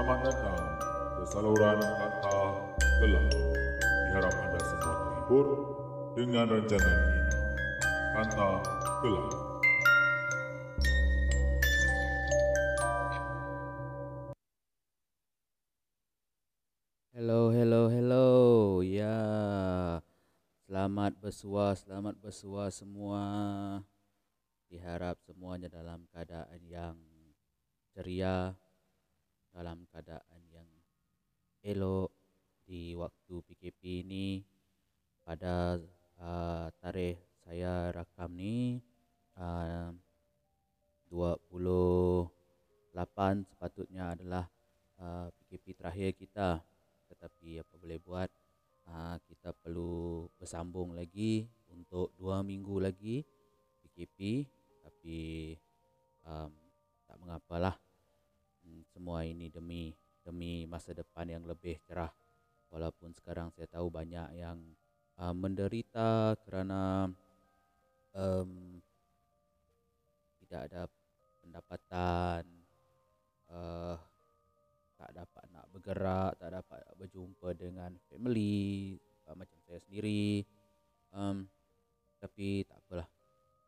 Selamat 0.00 0.32
datang 0.32 0.64
ke 1.12 1.24
saluran 1.28 1.76
kata 1.76 2.40
gelap. 3.04 3.26
Diharap 4.08 4.32
anda 4.32 4.60
semua 4.64 4.94
terhibur 4.96 5.46
dengan 6.16 6.46
rancangan 6.48 6.96
ini. 7.04 7.20
Kata 8.16 8.48
gelap. 9.04 9.28
Hello, 17.12 17.52
hello, 17.52 17.82
hello. 17.92 18.28
Ya. 18.80 19.20
Selamat 20.64 21.12
bersua, 21.20 21.76
selamat 21.76 22.16
bersua 22.24 22.72
semua. 22.72 23.24
Diharap 24.72 25.20
semuanya 25.28 25.68
dalam 25.68 26.08
keadaan 26.08 26.64
yang 26.64 26.96
ceria, 27.92 28.56
dalam 29.50 29.86
keadaan 29.90 30.42
yang 30.50 30.68
elok 31.62 32.10
di 32.64 32.94
waktu 32.94 33.34
PKP 33.50 34.06
ini. 34.06 34.42
Pada 35.20 35.78
uh, 36.18 36.66
tarikh 36.80 37.20
saya 37.44 37.92
rakam 37.94 38.34
ni 38.34 38.80
uh, 39.38 39.92
28 41.10 42.30
sepatutnya 43.46 44.14
adalah 44.14 44.46
uh, 44.98 45.28
PKP 45.34 45.78
terakhir 45.78 46.10
kita. 46.14 46.62
Tetapi 47.10 47.60
apa 47.62 47.74
boleh 47.78 47.98
buat? 47.98 48.30
Uh, 48.90 49.18
kita 49.30 49.54
perlu 49.54 50.26
bersambung 50.34 50.98
lagi 50.98 51.46
untuk 51.70 52.10
dua 52.18 52.42
minggu 52.42 52.82
lagi 52.82 53.22
PKP 53.82 54.46
tapi 54.82 55.20
um, 56.26 56.50
tak 57.06 57.16
mengapalah 57.22 57.74
hmm, 57.76 57.89
semua 58.90 59.26
ini 59.26 59.50
demi 59.50 59.92
demi 60.20 60.64
masa 60.68 60.94
depan 60.94 61.26
yang 61.26 61.44
lebih 61.48 61.80
cerah 61.84 62.12
walaupun 62.70 63.10
sekarang 63.16 63.50
saya 63.50 63.66
tahu 63.66 63.90
banyak 63.90 64.38
yang 64.38 64.58
uh, 65.18 65.34
menderita 65.34 66.38
kerana 66.44 67.10
um, 68.14 68.78
tidak 70.40 70.60
ada 70.70 70.82
pendapatan 71.42 72.42
uh, 73.50 73.96
tak 75.00 75.10
dapat 75.16 75.44
nak 75.48 75.66
bergerak, 75.72 76.32
tak 76.36 76.50
dapat 76.52 76.80
berjumpa 77.00 77.48
dengan 77.56 77.96
family 78.12 79.00
uh, 79.24 79.32
macam 79.32 79.56
saya 79.64 79.80
sendiri. 79.80 80.44
Um, 81.16 81.48
tapi 82.20 82.68
tak 82.68 82.84
apalah. 82.84 83.08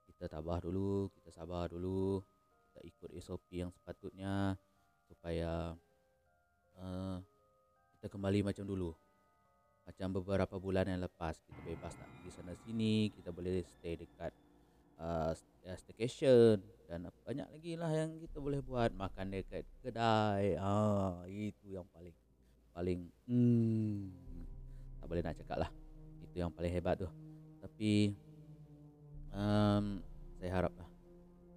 Kita 0.04 0.28
tabah 0.28 0.60
dulu, 0.60 1.08
kita 1.16 1.32
sabar 1.32 1.72
dulu. 1.72 2.20
Kita 2.68 2.84
ikut 2.84 3.10
SOP 3.16 3.48
yang 3.56 3.72
sepatutnya 3.72 4.52
supaya 5.12 5.76
uh, 6.80 7.16
kita 7.96 8.08
kembali 8.08 8.40
macam 8.40 8.64
dulu. 8.64 8.96
Macam 9.84 10.08
beberapa 10.16 10.56
bulan 10.56 10.88
yang 10.88 11.04
lepas 11.04 11.36
kita 11.44 11.60
bebas 11.68 11.92
nak 12.00 12.08
pergi 12.16 12.30
sana 12.32 12.54
sini, 12.64 13.12
kita 13.12 13.28
boleh 13.28 13.60
stay 13.66 14.00
dekat 14.00 14.32
uh, 14.96 15.36
staycation 15.76 16.64
dan 16.88 17.12
banyak 17.22 17.46
lagi 17.52 17.72
lah 17.76 17.92
yang 17.92 18.16
kita 18.16 18.40
boleh 18.40 18.64
buat. 18.64 18.94
Makan 18.96 19.36
dekat 19.36 19.68
kedai 19.84 20.56
ah 20.56 21.20
itu 21.28 21.76
yang 21.76 21.84
paling 21.92 22.16
paling 22.72 23.04
hmm, 23.28 24.08
tak 25.02 25.06
boleh 25.06 25.22
nak 25.22 25.36
cakap 25.36 25.68
lah. 25.68 25.70
Itu 26.24 26.40
yang 26.40 26.50
paling 26.54 26.72
hebat 26.72 26.96
tu. 27.04 27.08
Tapi 27.60 28.16
um, 29.34 30.00
saya 30.40 30.50
harap 30.50 30.72
lah 30.78 30.88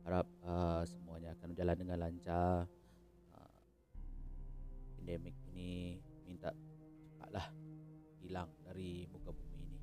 harap 0.06 0.28
uh, 0.46 0.86
semuanya 0.86 1.34
akan 1.34 1.50
berjalan 1.50 1.78
dengan 1.82 1.98
lancar 1.98 2.70
pandemik 5.06 5.38
ini 5.54 6.02
minta 6.26 6.50
cepatlah 7.06 7.46
hilang 8.26 8.50
dari 8.66 9.06
muka 9.14 9.30
bumi 9.30 9.62
ini. 9.62 9.80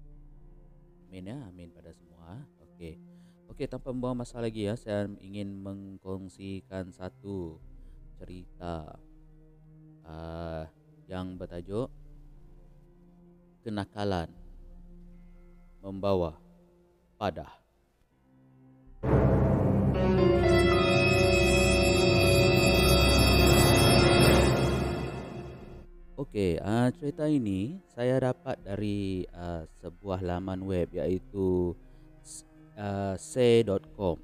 Amin 1.07 1.31
ya 1.31 1.39
amin 1.47 1.71
pada 1.71 1.95
semua. 1.95 2.43
Okey. 2.59 2.99
Okey, 3.47 3.71
tanpa 3.71 3.95
membuang 3.95 4.19
masa 4.19 4.43
lagi 4.43 4.67
ya, 4.67 4.75
saya 4.75 5.07
ingin 5.23 5.63
mengkongsikan 5.63 6.91
satu 6.91 7.63
cerita 8.19 8.99
uh, 10.03 10.67
yang 11.07 11.39
bertajuk 11.39 11.87
Kenakalan 13.63 14.27
Membawa 15.87 16.35
Padah. 17.15 17.62
Okey, 26.23 26.55
uh, 26.63 26.87
cerita 26.95 27.27
ini 27.27 27.83
saya 27.99 28.23
dapat 28.23 28.55
dari 28.63 29.27
uh, 29.35 29.67
sebuah 29.83 30.23
laman 30.23 30.63
web 30.63 30.95
iaitu 30.95 31.75
uh, 32.79 33.19
say.com 33.19 34.23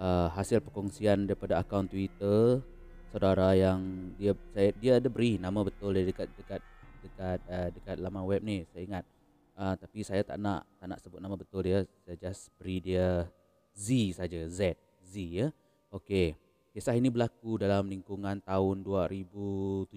uh, 0.00 0.32
hasil 0.32 0.64
perkongsian 0.64 1.28
daripada 1.28 1.60
akaun 1.60 1.84
Twitter 1.84 2.64
saudara 3.12 3.52
yang 3.52 4.08
dia 4.16 4.32
saya 4.56 4.72
dia 4.72 4.96
ada 4.96 5.12
beri 5.12 5.36
nama 5.36 5.60
betul 5.60 5.92
dia 5.92 6.08
dekat 6.08 6.32
dekat 6.32 6.64
dekat 7.04 7.38
uh, 7.44 7.68
dekat 7.68 8.00
laman 8.00 8.24
web 8.24 8.40
ni 8.40 8.64
saya 8.72 8.80
ingat. 8.80 9.04
Uh, 9.52 9.76
tapi 9.76 10.00
saya 10.00 10.24
tak 10.24 10.40
nak 10.40 10.64
tak 10.80 10.96
nak 10.96 10.98
sebut 11.04 11.20
nama 11.20 11.36
betul 11.36 11.60
dia 11.60 11.84
saya 12.08 12.16
just 12.16 12.48
beri 12.56 12.80
dia 12.80 13.28
Z 13.76 14.16
saja 14.16 14.48
Z 14.48 14.80
Z 15.04 15.14
ya. 15.28 15.52
Okey 15.92 16.40
kisah 16.72 16.96
ini 16.96 17.12
berlaku 17.12 17.60
dalam 17.60 17.84
lingkungan 17.84 18.40
tahun 18.40 18.80
2017 18.80 19.92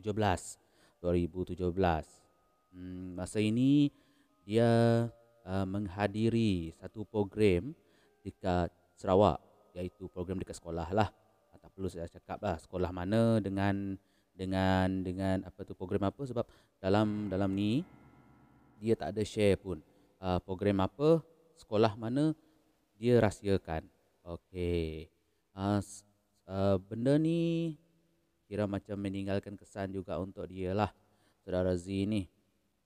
2017 1.05 1.61
hmm, 2.73 3.13
masa 3.13 3.37
ini 3.37 3.93
dia 4.41 4.65
uh, 5.45 5.65
menghadiri 5.69 6.73
satu 6.81 7.05
program 7.05 7.77
dekat 8.25 8.73
Sarawak 8.97 9.37
iaitu 9.77 10.07
program 10.09 10.41
dekat 10.41 10.57
sekolah 10.57 10.89
lah. 10.89 11.13
Uh, 11.53 11.57
tak 11.61 11.69
perlu 11.77 11.89
saya 11.91 12.09
cakap 12.09 12.41
lah 12.41 12.57
sekolah 12.57 12.89
mana 12.89 13.37
dengan 13.37 13.93
dengan 14.33 15.05
dengan 15.05 15.45
apa 15.45 15.61
tu 15.61 15.77
program 15.77 16.09
apa 16.09 16.25
sebab 16.25 16.45
dalam 16.81 17.29
dalam 17.29 17.53
ni 17.53 17.85
dia 18.81 18.97
tak 18.97 19.15
ada 19.15 19.23
share 19.23 19.55
pun 19.55 19.79
uh, 20.19 20.41
program 20.41 20.83
apa 20.83 21.21
sekolah 21.55 21.93
mana 21.95 22.33
dia 22.97 23.21
rahsiakan. 23.21 23.85
Okey. 24.25 25.13
Uh, 25.53 25.79
uh, 26.49 26.75
benda 26.81 27.15
ni 27.21 27.75
kira 28.45 28.69
macam 28.69 28.97
meninggalkan 28.97 29.57
kesan 29.57 29.93
juga 29.93 30.17
untuk 30.21 30.45
dia 30.49 30.71
lah 30.73 30.89
saudara 31.41 31.73
Z 31.77 31.89
ni. 31.89 32.29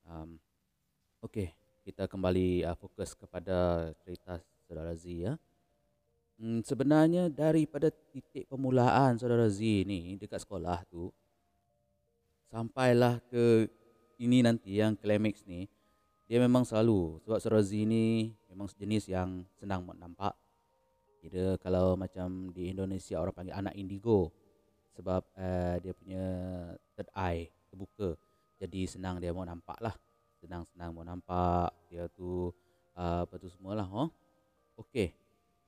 Um, 0.07 0.39
Okey 1.19 1.59
kita 1.89 2.05
kembali 2.05 2.61
uh, 2.69 2.77
fokus 2.77 3.17
kepada 3.17 3.89
cerita 4.05 4.37
saudara 4.69 4.93
Z 4.93 5.09
ya. 5.09 5.33
Hmm, 6.37 6.61
sebenarnya 6.61 7.33
daripada 7.33 7.89
titik 7.89 8.45
permulaan 8.45 9.17
saudara 9.17 9.49
Z 9.49 9.59
ni 9.89 10.13
dekat 10.21 10.45
sekolah 10.45 10.85
tu 10.85 11.09
sampailah 12.53 13.17
ke 13.25 13.65
ini 14.21 14.45
nanti 14.45 14.77
yang 14.77 14.93
climax 14.93 15.41
ni 15.49 15.65
dia 16.29 16.37
memang 16.37 16.61
selalu 16.61 17.17
sebab 17.25 17.41
saudara 17.41 17.65
Z 17.65 17.73
ni 17.73 18.37
memang 18.53 18.69
sejenis 18.69 19.09
yang 19.09 19.41
senang 19.57 19.81
nampak. 19.97 20.37
Kira 21.19 21.57
kalau 21.59 21.97
macam 21.97 22.53
di 22.53 22.69
Indonesia 22.69 23.17
orang 23.17 23.33
panggil 23.33 23.57
anak 23.57 23.73
indigo 23.75 24.31
sebab 24.99 25.23
uh, 25.39 25.79
dia 25.79 25.95
punya 25.95 26.23
third 26.99 27.07
eye 27.15 27.47
terbuka. 27.71 28.19
Jadi 28.59 28.83
senang 28.83 29.23
dia 29.23 29.31
mau 29.31 29.47
nampak 29.47 29.79
lah. 29.79 29.95
Senang-senang 30.43 30.91
mau 30.91 31.07
nampak. 31.07 31.71
Dia 31.87 32.11
tu 32.11 32.51
uh, 32.99 33.23
apa 33.23 33.39
tu 33.39 33.47
semualah 33.47 33.87
oh. 33.87 34.11
Okey. 34.75 35.15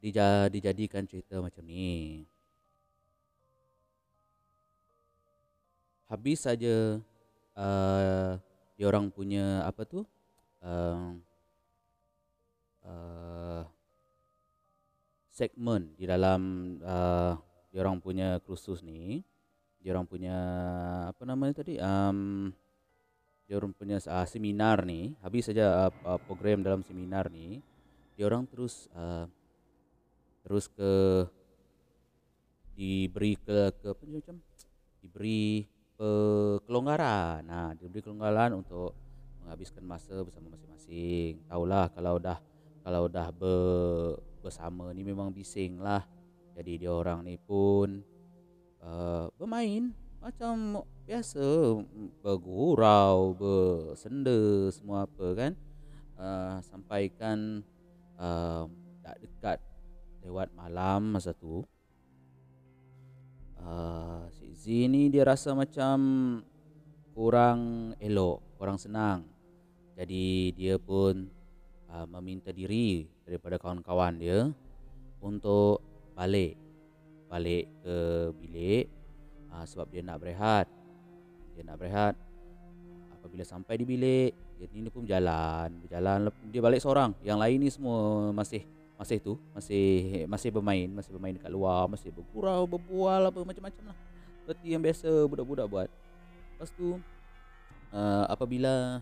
Dija, 0.04 0.52
dijadikan 0.52 1.08
cerita 1.08 1.40
macam 1.40 1.64
ni. 1.64 2.28
Habis 6.12 6.44
saja 6.44 7.00
uh, 7.56 8.36
dia 8.76 8.86
orang 8.92 9.08
punya 9.08 9.64
apa 9.64 9.88
tu? 9.88 10.04
Uh, 10.60 11.16
uh, 12.84 13.64
segmen 15.32 15.96
di 15.96 16.04
dalam 16.04 16.76
uh, 16.84 17.40
dia 17.72 17.80
orang 17.80 18.04
punya 18.04 18.36
kursus 18.44 18.84
ni 18.84 19.24
dia 19.82 19.98
orang 19.98 20.08
punya 20.08 20.38
apa 21.10 21.24
namanya 21.26 21.66
tadi 21.66 21.82
um, 21.82 22.50
dia 23.50 23.58
orang 23.58 23.74
punya 23.74 23.98
uh, 23.98 24.28
seminar 24.30 24.86
ni 24.86 25.18
habis 25.26 25.50
saja 25.50 25.90
uh, 25.90 26.20
program 26.30 26.62
dalam 26.62 26.86
seminar 26.86 27.28
ni 27.34 27.60
orang 28.22 28.46
terus 28.46 28.86
uh, 28.94 29.26
terus 30.46 30.70
ke 30.70 31.26
diberi 32.78 33.34
ke 33.34 33.74
ke 33.82 33.98
apa 33.98 34.04
macam 34.06 34.38
diberi 35.02 35.66
kelonggaran 36.70 37.42
nah 37.42 37.74
diberi 37.74 38.06
kelonggaran 38.06 38.62
untuk 38.62 38.94
menghabiskan 39.52 39.84
masa 39.84 40.16
bersama 40.22 40.54
masing-masing. 40.54 41.42
Tahulah 41.50 41.90
kalau 41.92 42.16
dah 42.22 42.40
kalau 42.82 43.06
dah 43.10 43.28
ber, 43.36 44.18
bersama 44.42 44.94
ni 44.94 45.04
memang 45.04 45.34
bising 45.34 45.82
lah. 45.82 46.06
Jadi 46.56 46.86
dia 46.86 46.92
orang 46.94 47.26
ni 47.26 47.36
pun 47.36 48.00
uh, 48.82 49.30
bermain 49.38 49.94
macam 50.22 50.86
biasa 51.10 51.42
bergurau, 52.22 53.34
bersenda 53.34 54.70
semua 54.70 55.10
apa 55.10 55.28
kan. 55.34 55.52
Uh, 56.22 56.62
sampaikan 56.62 57.66
uh, 58.22 58.70
tak 59.02 59.18
dekat 59.26 59.58
lewat 60.22 60.54
malam 60.54 61.18
masa 61.18 61.34
tu. 61.34 61.66
Uh, 63.58 64.26
si 64.34 64.54
Z 64.54 64.64
ni 64.90 65.10
dia 65.10 65.26
rasa 65.26 65.58
macam 65.58 65.98
kurang 67.18 67.94
elok, 67.98 68.42
kurang 68.62 68.78
senang. 68.78 69.26
Jadi 69.98 70.54
dia 70.54 70.78
pun 70.78 71.30
uh, 71.90 72.06
meminta 72.06 72.54
diri 72.54 73.10
daripada 73.26 73.58
kawan-kawan 73.58 74.18
dia 74.18 74.50
untuk 75.22 75.82
balik 76.14 76.58
balik 77.32 77.72
ke 77.80 77.96
bilik 78.36 78.92
uh, 79.56 79.64
sebab 79.64 79.88
dia 79.88 80.04
nak 80.04 80.20
berehat. 80.20 80.68
Dia 81.56 81.64
nak 81.64 81.80
berehat. 81.80 82.20
Apabila 83.16 83.48
sampai 83.48 83.80
di 83.80 83.86
bilik, 83.88 84.36
dia 84.60 84.68
ni 84.76 84.92
pun 84.92 85.08
berjalan, 85.08 85.72
berjalan 85.80 86.28
dia 86.52 86.60
balik 86.60 86.84
seorang. 86.84 87.16
Yang 87.24 87.38
lain 87.40 87.58
ni 87.64 87.70
semua 87.72 88.30
masih 88.36 88.68
masih 89.00 89.18
tu, 89.18 89.34
masih 89.56 89.86
masih 90.28 90.50
bermain, 90.52 90.90
masih 90.92 91.10
bermain 91.16 91.34
dekat 91.34 91.50
luar, 91.50 91.88
masih 91.88 92.12
bergurau, 92.14 92.68
berbual 92.68 93.32
apa 93.32 93.40
macam-macam 93.42 93.94
lah. 93.94 93.98
Seperti 94.44 94.68
yang 94.74 94.82
biasa 94.84 95.10
budak-budak 95.30 95.66
buat. 95.70 95.90
Lepas 96.58 96.70
tu 96.76 96.98
uh, 97.94 98.26
apabila 98.28 99.00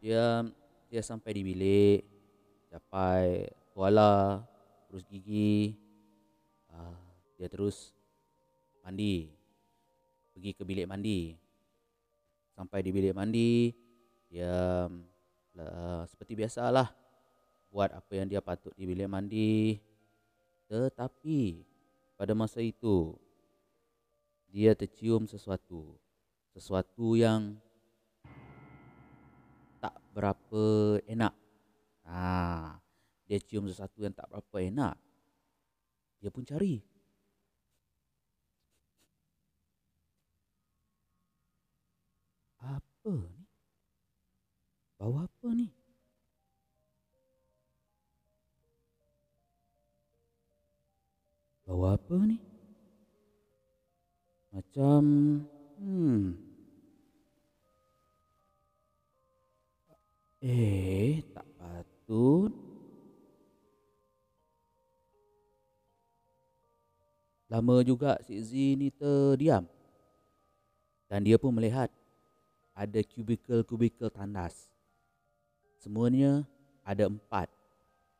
dia 0.00 0.44
dia 0.86 1.02
sampai 1.02 1.34
di 1.34 1.42
bilik, 1.42 2.00
capai 2.70 3.50
tuala, 3.72 4.44
terus 4.88 5.04
gigi, 5.08 5.76
uh, 6.72 7.05
dia 7.36 7.46
terus 7.46 7.92
mandi. 8.82 9.30
Pergi 10.32 10.50
ke 10.52 10.62
bilik 10.64 10.88
mandi. 10.88 11.32
Sampai 12.56 12.80
di 12.84 12.90
bilik 12.90 13.12
mandi 13.12 13.72
dia 14.26 14.88
uh, 15.60 16.02
seperti 16.08 16.34
biasalah 16.34 16.90
buat 17.70 17.94
apa 17.94 18.12
yang 18.16 18.26
dia 18.26 18.40
patut 18.40 18.72
di 18.74 18.84
bilik 18.88 19.08
mandi. 19.08 19.76
Tetapi 20.66 21.62
pada 22.16 22.32
masa 22.32 22.58
itu 22.64 23.14
dia 24.50 24.72
tercium 24.72 25.28
sesuatu. 25.28 25.94
Sesuatu 26.56 27.14
yang 27.14 27.54
tak 29.78 29.94
berapa 30.16 30.64
enak. 31.04 31.36
Ah 32.08 32.80
dia 33.26 33.42
cium 33.42 33.66
sesuatu 33.66 34.06
yang 34.06 34.14
tak 34.14 34.30
berapa 34.30 34.56
enak 34.62 34.94
dia 36.22 36.30
pun 36.30 36.46
cari 36.46 36.78
apa 43.06 43.14
ni? 43.14 43.46
Bau 44.98 45.14
apa 45.22 45.48
ni? 45.54 45.68
Bau 51.62 51.82
apa 51.86 52.16
ni? 52.26 52.38
Macam 54.50 55.02
hmm. 55.78 56.34
Eh, 60.42 61.22
tak 61.30 61.46
patut. 61.58 62.50
Lama 67.46 67.86
juga 67.86 68.18
si 68.26 68.42
Z 68.42 68.50
ni 68.74 68.90
terdiam. 68.90 69.62
Dan 71.06 71.22
dia 71.22 71.38
pun 71.38 71.54
melihat 71.54 71.86
ada 72.76 73.00
kubikel-kubikel 73.00 74.12
tandas. 74.12 74.68
Semuanya 75.80 76.44
ada 76.84 77.08
empat. 77.08 77.48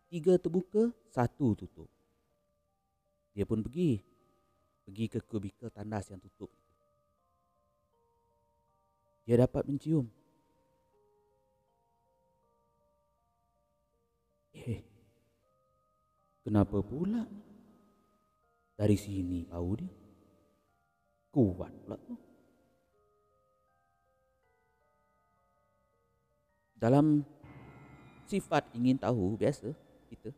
Tiga 0.09 0.41
terbuka, 0.41 0.89
satu 1.13 1.53
tutup. 1.53 1.93
Dia 3.37 3.45
pun 3.45 3.61
pergi. 3.61 4.01
Pergi 4.89 5.05
ke 5.13 5.21
kubikel 5.21 5.69
tandas 5.69 6.09
yang 6.09 6.17
tutup. 6.25 6.49
Dia 9.29 9.45
dapat 9.45 9.69
mencium. 9.69 10.09
Eh, 14.57 14.81
kenapa 16.41 16.81
pula 16.81 17.29
dari 18.79 18.97
sini 18.97 19.45
bau 19.45 19.75
dia? 19.77 19.93
Kuat 21.29 21.75
pula 21.85 21.99
tu. 22.01 22.17
Dalam 26.77 27.25
sifat 28.29 28.69
ingin 28.77 29.01
tahu 29.01 29.37
biasa 29.41 29.73
kita 30.13 30.31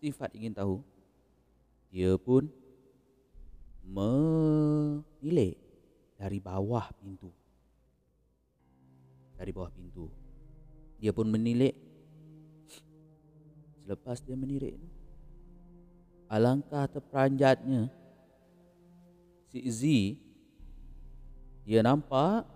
sifat 0.00 0.32
ingin 0.34 0.54
tahu 0.56 0.80
dia 1.92 2.16
pun 2.16 2.48
menilik 3.84 5.60
dari 6.16 6.38
bawah 6.40 6.88
pintu. 6.96 7.28
Dari 9.36 9.50
bawah 9.50 9.68
pintu. 9.68 10.08
Dia 11.02 11.12
pun 11.12 11.28
menilik 11.28 11.74
selepas 13.82 14.22
dia 14.22 14.38
menilik 14.38 14.78
alangkah 16.30 16.86
terperanjatnya 16.86 17.90
si 19.50 19.58
Z 19.66 19.82
dia 21.66 21.82
nampak 21.82 22.46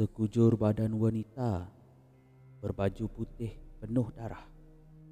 sekujur 0.00 0.56
badan 0.56 0.96
wanita 0.96 1.68
berbaju 2.64 3.04
putih 3.12 3.52
penuh 3.84 4.08
darah, 4.16 4.48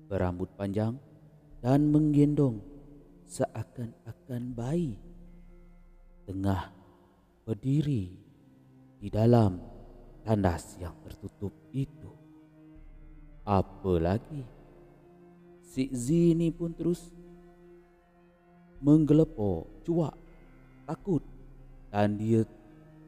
berambut 0.08 0.48
panjang 0.56 0.96
dan 1.60 1.92
menggendong 1.92 2.64
seakan-akan 3.28 4.56
bayi 4.56 4.96
tengah 6.24 6.72
berdiri 7.44 8.16
di 8.96 9.12
dalam 9.12 9.60
tandas 10.24 10.80
yang 10.80 10.96
tertutup 11.04 11.52
itu. 11.76 12.08
Apa 13.44 13.92
lagi? 14.00 14.40
Si 15.68 15.92
Zini 15.92 16.48
pun 16.48 16.72
terus 16.72 17.12
menggelepok, 18.80 19.84
cuak, 19.84 20.16
takut 20.88 21.20
dan 21.92 22.16
dia 22.16 22.48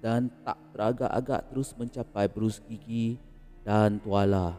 dan 0.00 0.32
tak 0.42 0.56
teragak-agak 0.72 1.52
terus 1.52 1.76
mencapai 1.76 2.26
berus 2.26 2.58
gigi 2.64 3.20
dan 3.64 4.00
tuala. 4.00 4.56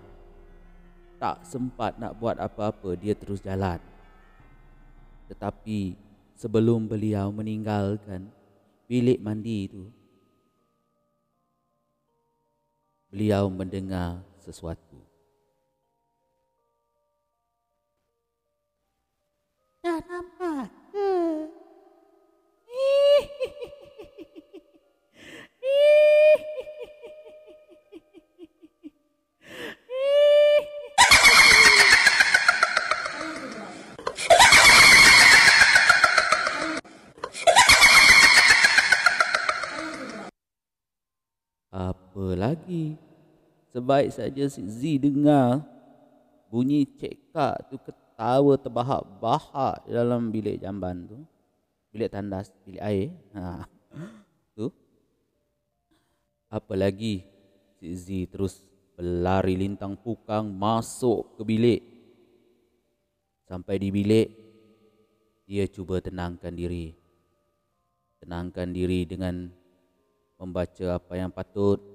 Tak 1.18 1.46
sempat 1.46 1.98
nak 1.98 2.18
buat 2.18 2.38
apa-apa, 2.38 2.98
dia 2.98 3.14
terus 3.14 3.42
jalan. 3.42 3.78
Tetapi 5.30 5.98
sebelum 6.38 6.86
beliau 6.90 7.30
meninggalkan 7.34 8.30
bilik 8.90 9.22
mandi 9.22 9.70
itu, 9.70 9.86
beliau 13.10 13.50
mendengar 13.50 14.22
sesuatu. 14.42 14.98
Dah 19.82 19.98
nampak 20.06 20.70
ke? 20.94 21.10
Apa 41.72 42.36
lagi? 42.36 43.00
Sebaik 43.72 44.12
saja 44.12 44.44
si 44.52 44.62
Z 44.68 44.80
dengar 45.00 45.64
bunyi 46.52 46.84
cekak 46.84 47.72
tu 47.72 47.80
ketawa 47.80 48.60
terbahak-bahak 48.60 49.88
dalam 49.88 50.28
bilik 50.28 50.60
jamban 50.60 51.08
tu. 51.08 51.24
Bilik 51.92 52.12
tandas, 52.12 52.52
bilik 52.68 52.84
air. 52.84 53.12
Ha. 53.36 53.68
Tu. 54.56 54.68
Apa 56.52 56.74
lagi? 56.76 57.24
Si 57.80 57.88
Z 57.96 58.08
terus 58.32 58.64
berlari 59.00 59.56
lintang 59.56 59.96
pukang 59.96 60.52
masuk 60.52 61.40
ke 61.40 61.44
bilik. 61.48 61.82
Sampai 63.48 63.80
di 63.80 63.92
bilik, 63.92 64.32
dia 65.44 65.68
cuba 65.68 66.00
tenangkan 66.00 66.56
diri. 66.56 66.96
Tenangkan 68.24 68.72
diri 68.72 69.04
dengan 69.04 69.52
membaca 70.40 70.96
apa 70.96 71.14
yang 71.20 71.28
patut. 71.28 71.91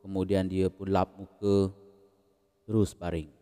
Kemudian 0.00 0.48
dia 0.48 0.72
pun 0.72 0.88
lap 0.88 1.12
muka, 1.16 1.72
terus 2.64 2.96
baring. 2.96 3.40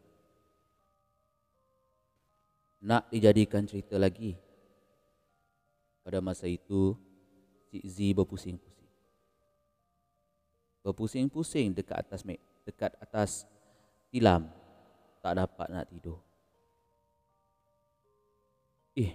nak 2.82 3.10
dijadikan 3.10 3.66
cerita 3.66 3.98
lagi. 3.98 4.38
Pada 6.06 6.22
masa 6.22 6.48
itu, 6.48 6.94
Cik 7.68 7.84
Z 7.84 7.96
berpusing-pusing. 8.16 8.90
Berpusing-pusing 10.80 11.76
dekat 11.76 12.00
atas 12.00 12.24
mek, 12.24 12.40
dekat 12.64 12.94
atas 12.96 13.44
tilam. 14.08 14.48
Tak 15.20 15.36
dapat 15.36 15.66
nak 15.68 15.86
tidur. 15.90 16.22
Eh, 18.96 19.12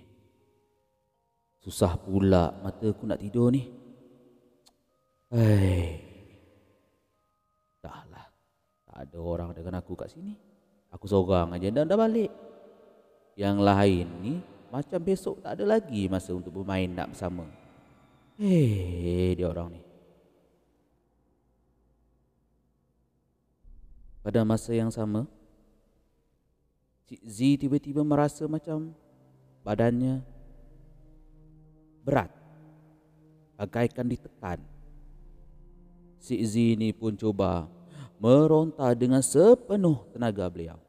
susah 1.65 1.97
pula 1.97 2.53
mata 2.62 2.93
aku 2.93 3.09
nak 3.09 3.17
tidur 3.17 3.50
ni. 3.50 3.73
Hei. 5.33 6.12
Ada 8.93 9.17
orang 9.17 9.50
dengan 9.57 9.81
aku 9.81 9.97
kat 9.97 10.13
sini. 10.13 10.38
Aku 10.93 11.09
seorang 11.09 11.50
aja 11.57 11.73
dan 11.73 11.89
dah 11.89 11.97
balik. 11.97 12.29
Yang 13.33 13.57
lain 13.65 14.05
ni 14.21 14.33
macam 14.69 15.01
besok 15.01 15.41
tak 15.41 15.57
ada 15.57 15.77
lagi 15.77 16.05
masa 16.05 16.33
untuk 16.38 16.53
bermain 16.53 16.85
nak 16.85 17.09
bersama. 17.13 17.50
Hei, 18.38 19.33
dia 19.33 19.50
orang 19.50 19.73
ni. 19.73 19.81
Pada 24.21 24.45
masa 24.45 24.71
yang 24.71 24.93
sama, 24.93 25.27
Cik 27.09 27.21
Z 27.27 27.38
tiba-tiba 27.65 28.01
merasa 28.01 28.47
macam 28.47 28.95
badannya 29.62 30.23
berat. 32.01 32.31
Bagaikan 33.59 34.07
ditekan. 34.07 34.57
Cik 36.23 36.41
Z 36.41 36.53
ni 36.79 36.89
pun 36.95 37.13
cuba 37.19 37.67
meronta 38.22 38.89
dengan 38.98 39.22
sepenuh 39.22 40.05
tenaga 40.13 40.46
beliau 40.50 40.79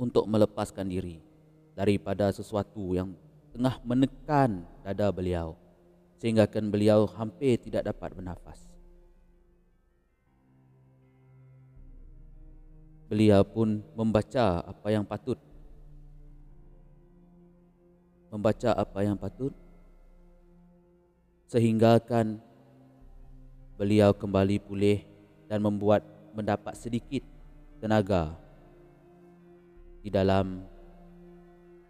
untuk 0.00 0.24
melepaskan 0.24 0.88
diri 0.88 1.20
daripada 1.76 2.32
sesuatu 2.32 2.96
yang 2.96 3.12
tengah 3.52 3.76
menekan 3.84 4.64
dada 4.80 5.10
beliau 5.12 5.58
sehingga 6.20 6.44
kan 6.44 6.68
beliau 6.68 7.08
hampir 7.16 7.56
tidak 7.56 7.88
dapat 7.88 8.12
bernafas. 8.12 8.60
Beliau 13.10 13.42
pun 13.42 13.82
membaca 13.98 14.62
apa 14.62 14.88
yang 14.94 15.02
patut. 15.02 15.34
Membaca 18.30 18.70
apa 18.70 19.02
yang 19.02 19.18
patut 19.18 19.50
sehingga 21.50 21.98
kan 21.98 22.38
beliau 23.74 24.14
kembali 24.14 24.62
pulih 24.62 25.09
dan 25.50 25.58
membuat 25.58 26.06
mendapat 26.30 26.78
sedikit 26.78 27.26
tenaga 27.82 28.38
di 29.98 30.06
dalam 30.06 30.62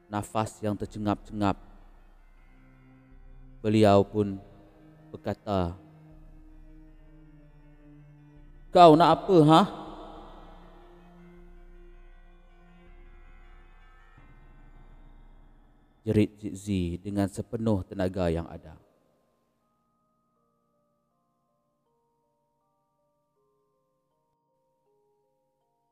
nafas 0.09 0.57
yang 0.65 0.73
tercengap-cengap. 0.73 1.61
Beliau 3.61 4.01
pun 4.01 4.41
berkata, 5.13 5.77
Kau 8.73 8.97
nak 8.97 9.11
apa, 9.21 9.37
ha? 9.45 9.63
Jerit 16.01 16.33
Cik 16.41 16.55
Z 16.57 16.67
dengan 17.05 17.29
sepenuh 17.29 17.85
tenaga 17.85 18.33
yang 18.33 18.49
ada. 18.49 18.73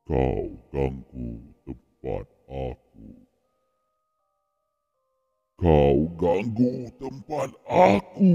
Kau 0.08 0.48
ganggu 0.72 1.36
tempat 1.68 2.24
aku. 2.48 3.08
Kau 5.60 5.96
ganggu 6.16 6.88
tempat 6.96 7.52
aku. 7.68 8.32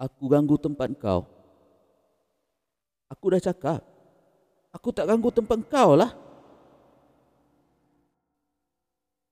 Aku 0.00 0.24
ganggu 0.24 0.56
tempat 0.56 0.88
kau. 0.96 1.28
Aku 3.12 3.24
dah 3.28 3.44
cakap. 3.44 3.84
Aku 4.72 4.88
tak 4.88 5.04
ganggu 5.04 5.28
tempat 5.28 5.60
kau 5.68 5.92
lah. 5.92 6.16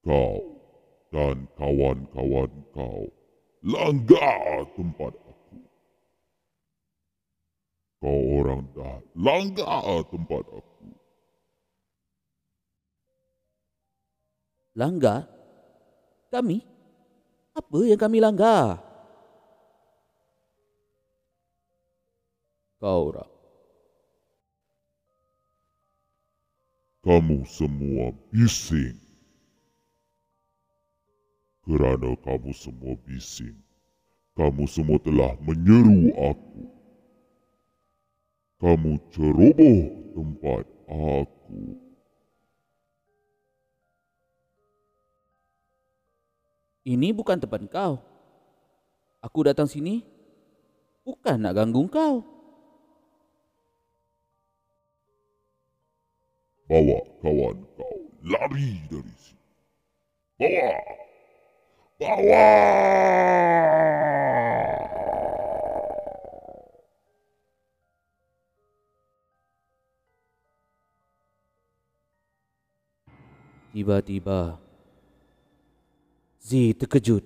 Kau 0.04 0.36
dan 1.08 1.48
kawan-kawan 1.56 2.52
kau 2.76 3.08
langgar 3.64 4.68
tempat. 4.76 5.21
Kau 8.02 8.42
orang 8.42 8.66
dah 8.74 8.98
langgar 9.14 10.02
tempat 10.10 10.42
aku. 10.50 10.90
Langgar? 14.74 15.30
Kami? 16.34 16.66
Apa 17.54 17.78
yang 17.86 18.00
kami 18.02 18.18
langgar? 18.18 18.82
Kau 22.82 23.14
orang. 23.14 23.30
Kamu 27.06 27.46
semua 27.46 28.10
bising. 28.34 28.98
Kerana 31.62 32.18
kamu 32.18 32.50
semua 32.58 32.98
bising, 33.06 33.54
kamu 34.34 34.66
semua 34.66 34.98
telah 34.98 35.38
menyeru 35.38 36.10
aku. 36.18 36.71
Kamu 38.62 38.94
ceroboh 39.10 39.80
tempat 40.14 40.64
aku. 40.86 41.74
Ini 46.86 47.10
bukan 47.10 47.42
tempat 47.42 47.58
kau. 47.66 47.98
Aku 49.18 49.38
datang 49.42 49.66
sini 49.66 50.06
bukan 51.02 51.42
nak 51.42 51.58
ganggu 51.58 51.90
kau. 51.90 52.22
Bawa 56.70 57.02
kawan 57.18 57.58
kau 57.74 57.98
lari 58.22 58.78
dari 58.86 59.14
sini. 59.18 59.42
Bawa! 60.38 60.70
Bawa! 61.98 62.46
Tiba-tiba 73.72 74.60
Z 76.36 76.76
terkejut 76.76 77.24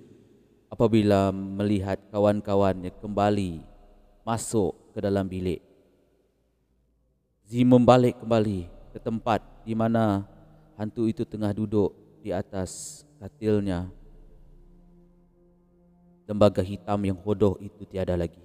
apabila 0.71 1.27
melihat 1.35 1.99
kawan-kawannya 2.07 2.87
kembali 3.03 3.59
masuk 4.23 4.71
ke 4.95 5.03
dalam 5.03 5.27
bilik. 5.27 5.59
Z 7.43 7.51
membalik 7.67 8.15
kembali 8.23 8.63
ke 8.95 8.99
tempat 9.03 9.43
di 9.67 9.75
mana 9.75 10.23
hantu 10.79 11.11
itu 11.11 11.27
tengah 11.27 11.51
duduk 11.51 11.91
di 12.23 12.31
atas 12.31 13.03
katilnya. 13.19 13.91
Lembaga 16.31 16.63
hitam 16.63 17.03
yang 17.03 17.19
hodoh 17.27 17.59
itu 17.59 17.83
tiada 17.83 18.15
lagi. 18.15 18.39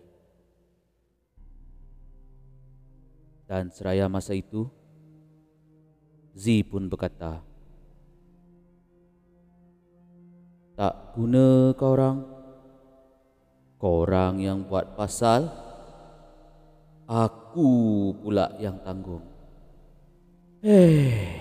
Dan 3.47 3.71
seraya 3.71 4.11
masa 4.11 4.35
itu, 4.35 4.67
Z 6.35 6.67
pun 6.67 6.91
berkata, 6.91 7.52
Tak 10.83 11.15
guna 11.15 11.71
kau 11.79 11.95
orang. 11.95 12.27
Kau 13.79 14.03
orang 14.03 14.43
yang 14.43 14.67
buat 14.67 14.99
pasal, 14.99 15.47
aku 17.07 17.71
pula 18.19 18.59
yang 18.59 18.83
tanggung. 18.83 19.23
Eh. 20.59 21.32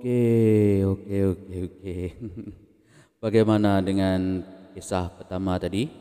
Okey, 0.00 0.80
okey, 0.80 1.20
okey, 1.28 1.58
okey. 1.68 2.04
Bagaimana 3.20 3.84
dengan 3.84 4.40
kisah 4.72 5.12
pertama 5.12 5.60
tadi? 5.60 5.92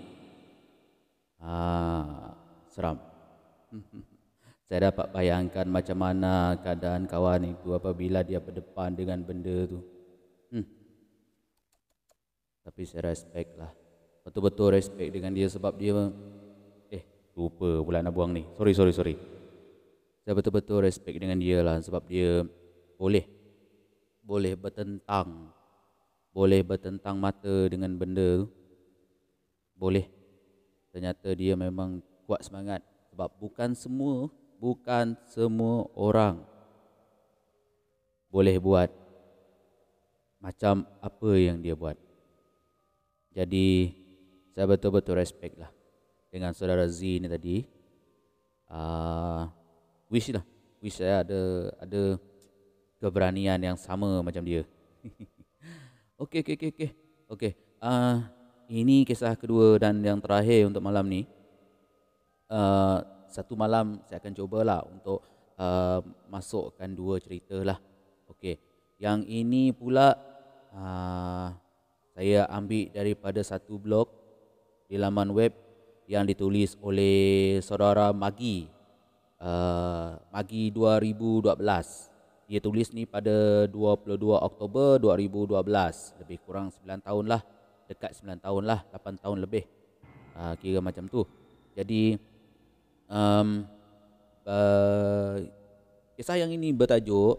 Ah, 1.36 2.32
seram. 2.72 2.96
Saya 4.72 4.88
dapat 4.88 5.12
bayangkan 5.12 5.68
macam 5.68 6.00
mana 6.00 6.56
keadaan 6.64 7.12
kawan 7.12 7.52
itu 7.52 7.76
apabila 7.76 8.24
dia 8.24 8.40
berdepan 8.40 8.96
dengan 8.96 9.20
benda 9.20 9.68
tu. 9.68 9.84
Hmm. 10.56 10.64
Tapi 12.64 12.88
saya 12.88 13.12
respect 13.12 13.52
lah. 13.60 13.76
Betul-betul 14.24 14.80
respect 14.80 15.12
dengan 15.12 15.36
dia 15.36 15.52
sebab 15.52 15.76
dia 15.76 16.08
eh 16.88 17.04
lupa 17.36 17.84
pula 17.84 18.00
nak 18.00 18.16
buang 18.16 18.32
ni. 18.32 18.48
Sorry 18.56 18.72
sorry 18.72 18.96
sorry. 18.96 19.16
Saya 20.24 20.40
betul-betul 20.40 20.88
respect 20.88 21.20
dengan 21.20 21.36
dia 21.36 21.60
lah 21.60 21.84
sebab 21.84 22.08
dia 22.08 22.48
boleh 22.96 23.39
boleh 24.30 24.54
bertentang. 24.54 25.50
Boleh 26.30 26.62
bertentang 26.62 27.18
mata 27.18 27.66
dengan 27.66 27.98
benda. 27.98 28.46
Tu 28.46 28.48
boleh. 29.74 30.06
Ternyata 30.94 31.34
dia 31.34 31.58
memang 31.58 32.06
kuat 32.30 32.46
semangat. 32.46 32.86
Sebab 33.10 33.34
bukan 33.42 33.74
semua 33.74 34.30
bukan 34.62 35.16
semua 35.32 35.88
orang 35.96 36.44
boleh 38.30 38.60
buat 38.62 38.94
macam 40.38 40.86
apa 41.02 41.32
yang 41.34 41.58
dia 41.58 41.74
buat. 41.74 41.98
Jadi 43.34 43.98
saya 44.54 44.70
betul-betul 44.70 45.18
respect 45.18 45.58
lah 45.58 45.72
dengan 46.30 46.54
saudara 46.54 46.86
Z 46.86 47.02
ni 47.02 47.26
tadi. 47.26 47.66
Uh, 48.70 49.50
wish 50.14 50.30
lah. 50.30 50.46
Wish 50.84 51.02
saya 51.02 51.26
ada 51.26 51.74
ada 51.82 52.22
keberanian 53.00 53.58
yang 53.58 53.80
sama 53.80 54.20
macam 54.20 54.44
dia 54.44 54.68
Okey, 56.20 56.44
okey, 56.44 56.56
okey, 56.60 56.70
okey. 56.76 56.90
Okey. 57.32 57.52
Uh, 57.80 58.20
ini 58.68 59.08
kisah 59.08 59.40
kedua 59.40 59.80
dan 59.80 60.04
yang 60.04 60.20
terakhir 60.20 60.68
untuk 60.68 60.84
malam 60.84 61.08
ni. 61.08 61.24
Uh, 62.52 63.00
satu 63.32 63.56
malam 63.56 64.04
saya 64.04 64.20
akan 64.20 64.36
cubalah 64.36 64.84
untuk 64.84 65.24
uh, 65.56 66.04
masukkan 66.28 66.92
dua 66.92 67.24
cerita 67.24 67.56
lah. 67.64 67.80
Okey. 68.28 68.60
Yang 69.00 69.32
ini 69.32 69.72
pula 69.72 70.20
uh, 70.76 71.56
saya 72.12 72.44
ambil 72.52 72.92
daripada 72.92 73.40
satu 73.40 73.80
blog 73.80 74.12
di 74.92 75.00
laman 75.00 75.32
web 75.32 75.56
yang 76.04 76.28
ditulis 76.28 76.76
oleh 76.84 77.64
saudara 77.64 78.12
Magi. 78.12 78.68
Uh, 79.40 80.20
Magi 80.36 80.68
2012 80.76 82.09
dia 82.50 82.58
tulis 82.58 82.90
ni 82.98 83.06
pada 83.06 83.70
22 83.70 84.18
Oktober 84.34 84.98
2012 84.98 85.54
lebih 86.18 86.42
kurang 86.42 86.74
9 86.74 87.06
tahun 87.06 87.26
lah. 87.30 87.46
Dekat 87.86 88.18
9 88.26 88.42
tahun 88.42 88.64
lah 88.66 88.82
8 88.90 89.22
tahun 89.22 89.38
lebih. 89.46 89.70
Uh, 90.34 90.58
kira 90.58 90.82
macam 90.82 91.06
tu. 91.06 91.30
Jadi 91.78 92.18
um, 93.06 93.70
uh, 94.50 95.46
kisah 96.18 96.42
yang 96.42 96.50
ini 96.50 96.74
bertajuk 96.74 97.38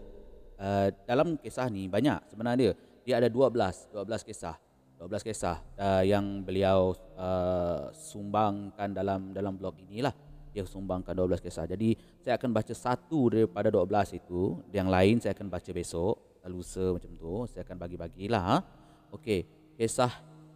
uh, 0.55 0.87
dalam 1.03 1.35
kisah 1.35 1.67
ni 1.67 1.91
banyak 1.91 2.31
sebenarnya. 2.31 2.71
Dia 3.03 3.19
ada 3.19 3.27
12 3.27 3.91
12 3.91 4.07
kisah. 4.23 4.55
12 4.95 5.27
kisah 5.27 5.59
uh, 5.75 6.07
yang 6.07 6.39
beliau 6.39 6.95
uh, 7.19 7.91
sumbangkan 7.91 8.95
dalam 8.95 9.35
dalam 9.35 9.59
blog 9.59 9.75
inilah 9.75 10.15
dia 10.51 10.67
sumbangkan 10.67 11.15
12 11.15 11.39
kisah. 11.39 11.65
Jadi 11.67 11.95
saya 12.19 12.35
akan 12.35 12.51
baca 12.51 12.73
satu 12.75 13.31
daripada 13.31 13.71
12 13.71 14.19
itu, 14.19 14.59
yang 14.75 14.91
lain 14.91 15.19
saya 15.23 15.31
akan 15.31 15.47
baca 15.47 15.71
besok, 15.71 16.15
lusa 16.47 16.95
macam 16.95 17.11
tu. 17.15 17.33
Saya 17.51 17.63
akan 17.63 17.77
bagi-bagilah. 17.79 18.43
Ha? 18.43 18.57
Okey, 19.15 19.47
kisah 19.79 20.11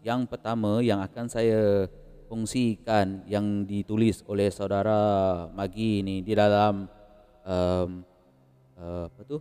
yang 0.06 0.28
pertama 0.30 0.84
yang 0.86 1.02
akan 1.02 1.26
saya 1.32 1.90
kongsikan 2.26 3.26
yang 3.30 3.70
ditulis 3.70 4.26
oleh 4.26 4.50
saudara 4.50 5.46
Magi 5.54 6.02
ni 6.02 6.26
di 6.26 6.34
dalam 6.34 6.90
um, 7.46 7.90
uh, 8.78 9.06
apa 9.06 9.22
tu? 9.26 9.38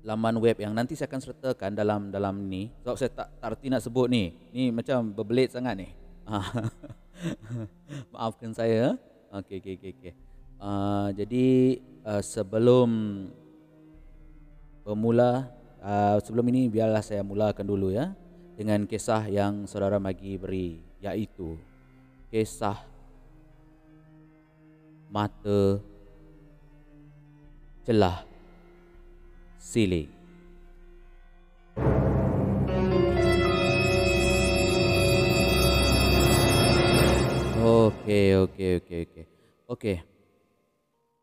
laman 0.00 0.40
web 0.40 0.56
yang 0.56 0.72
nanti 0.72 0.96
saya 0.96 1.12
akan 1.12 1.20
sertakan 1.20 1.76
dalam 1.76 2.08
dalam 2.08 2.48
ni 2.48 2.72
sebab 2.80 2.96
saya 2.96 3.12
tak 3.12 3.28
tak 3.36 3.48
reti 3.52 3.68
nak 3.68 3.84
sebut 3.84 4.08
ni 4.08 4.32
ni 4.48 4.72
macam 4.72 5.12
berbelit 5.12 5.52
sangat 5.52 5.76
ni 5.76 5.88
maafkan 8.12 8.56
saya 8.56 8.96
Okey 9.30 9.62
okey 9.62 9.74
okey 9.78 9.90
okey. 9.94 10.12
Uh, 10.58 11.14
jadi 11.14 11.78
uh, 12.02 12.18
sebelum 12.18 12.90
bermula 14.82 15.46
uh, 15.78 16.18
sebelum 16.18 16.50
ini 16.50 16.66
biarlah 16.66 16.98
saya 16.98 17.22
mulakan 17.22 17.62
dulu 17.62 17.94
ya 17.94 18.10
dengan 18.58 18.90
kisah 18.90 19.30
yang 19.30 19.70
saudara 19.70 20.02
Magi 20.02 20.34
beri 20.34 20.82
iaitu 20.98 21.54
kisah 22.26 22.74
mata 25.14 25.78
celah 27.86 28.26
siling. 29.62 30.19
Okey. 39.80 39.96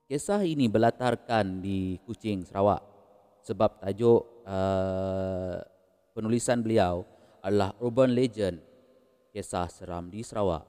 Kisah 0.10 0.42
ini 0.42 0.66
berlatarkan 0.66 1.62
di 1.62 2.02
Kuching, 2.02 2.42
Sarawak. 2.42 2.82
Sebab 3.46 3.86
tajuk 3.86 4.26
uh, 4.50 5.62
penulisan 6.18 6.66
beliau 6.66 7.06
adalah 7.46 7.78
Urban 7.78 8.18
Legend 8.18 8.58
Kisah 9.30 9.70
Seram 9.70 10.10
di 10.10 10.26
Sarawak. 10.26 10.66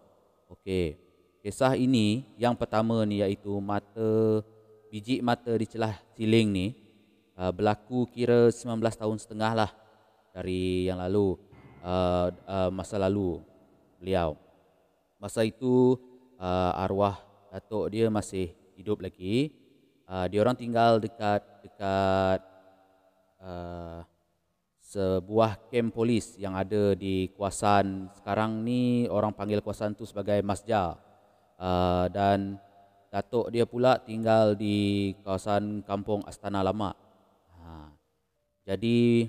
Okey. 0.52 1.00
Kisah 1.40 1.80
ini 1.80 2.28
yang 2.36 2.52
pertama 2.60 3.08
ni 3.08 3.24
iaitu 3.24 3.56
mata 3.56 4.44
biji 4.92 5.24
mata 5.24 5.56
di 5.56 5.64
celah 5.64 5.96
siling 6.12 6.52
ni 6.52 6.76
uh, 7.40 7.48
berlaku 7.56 8.04
kira 8.12 8.52
19 8.52 8.84
tahun 8.84 9.16
setengah 9.16 9.64
lah 9.64 9.72
dari 10.36 10.92
yang 10.92 11.00
lalu 11.00 11.40
uh, 11.80 12.36
uh, 12.44 12.68
masa 12.68 13.00
lalu 13.00 13.40
beliau. 13.96 14.36
Masa 15.16 15.40
itu 15.40 15.96
uh, 16.36 16.84
arwah 16.84 17.27
datuk 17.48 17.88
dia 17.92 18.12
masih 18.12 18.52
hidup 18.76 19.00
lagi. 19.00 19.52
Uh, 20.08 20.24
dia 20.28 20.40
orang 20.40 20.56
tinggal 20.56 20.96
dekat 20.96 21.44
dekat 21.60 22.40
uh, 23.44 24.00
sebuah 24.88 25.68
kem 25.68 25.92
polis 25.92 26.40
yang 26.40 26.56
ada 26.56 26.96
di 26.96 27.28
kawasan 27.36 28.08
sekarang 28.16 28.64
ni 28.64 29.04
orang 29.12 29.36
panggil 29.36 29.60
kawasan 29.60 29.92
tu 29.92 30.08
sebagai 30.08 30.40
Masjid. 30.40 30.96
Uh, 31.58 32.06
dan 32.14 32.56
datuk 33.10 33.50
dia 33.50 33.66
pula 33.66 33.98
tinggal 33.98 34.54
di 34.54 35.12
kawasan 35.24 35.82
kampung 35.84 36.24
Astana 36.24 36.62
Lama. 36.64 36.94
Ha. 37.58 37.92
Jadi 38.68 39.26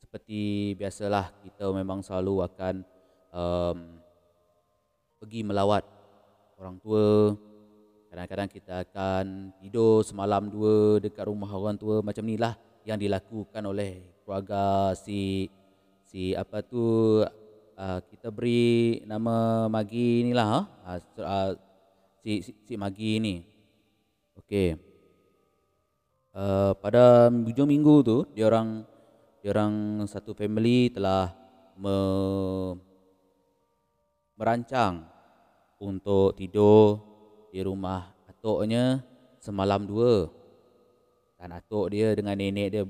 seperti 0.00 0.74
biasalah 0.74 1.30
kita 1.44 1.70
memang 1.70 2.02
selalu 2.02 2.42
akan 2.46 2.74
um, 3.30 3.78
pergi 5.20 5.44
melawat 5.44 5.99
orang 6.60 6.76
tua. 6.76 7.32
Kadang-kadang 8.12 8.48
kita 8.52 8.74
akan 8.84 9.56
tidur 9.64 10.04
semalam 10.04 10.52
dua 10.52 11.00
dekat 11.00 11.24
rumah 11.24 11.48
orang 11.48 11.80
tua 11.80 12.04
macam 12.04 12.20
inilah 12.26 12.58
yang 12.84 13.00
dilakukan 13.00 13.64
oleh 13.64 14.04
keluarga 14.20 14.92
si 14.98 15.48
si 16.04 16.34
apa 16.34 16.60
tu 16.60 17.22
uh, 17.78 18.00
kita 18.10 18.28
beri 18.34 19.00
nama 19.06 19.66
Magi 19.70 20.26
inilah 20.26 20.66
ha? 20.84 20.98
uh, 20.98 21.50
si, 22.20 22.44
si 22.44 22.50
si 22.66 22.74
Magi 22.76 23.16
ni. 23.22 23.34
Okey. 24.36 24.76
Uh, 26.30 26.76
pada 26.78 27.26
hujung 27.30 27.66
minggu 27.66 27.94
tu 28.06 28.18
dia 28.34 28.46
orang 28.46 28.86
dia 29.40 29.50
orang 29.50 30.04
satu 30.06 30.36
family 30.36 30.92
telah 30.92 31.32
me, 31.74 31.96
merancang 34.36 35.09
untuk 35.80 36.36
tidur 36.36 37.00
di 37.48 37.64
rumah 37.64 38.12
atuknya 38.28 39.00
semalam 39.40 39.82
dua. 39.88 40.28
Dan 41.40 41.56
atuk 41.56 41.88
dia 41.96 42.12
dengan 42.12 42.36
nenek 42.36 42.68
dia 42.68 42.84